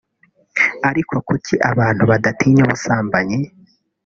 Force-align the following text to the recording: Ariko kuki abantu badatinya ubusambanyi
Ariko 0.89 1.13
kuki 1.27 1.53
abantu 1.71 2.03
badatinya 2.11 2.61
ubusambanyi 2.65 3.39